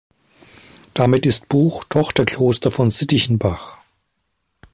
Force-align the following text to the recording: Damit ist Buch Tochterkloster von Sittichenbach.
Damit 0.95 1.27
ist 1.27 1.47
Buch 1.47 1.83
Tochterkloster 1.87 2.71
von 2.71 2.89
Sittichenbach. 2.89 3.77